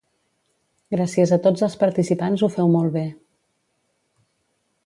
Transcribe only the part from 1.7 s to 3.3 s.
participants ho feu molt bé